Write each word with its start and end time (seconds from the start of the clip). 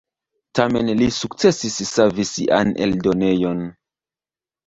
Tamen 0.59 0.87
li 1.01 1.09
sukcesis 1.17 1.75
savi 1.91 2.25
sian 2.31 2.73
eldonejon. 2.87 3.61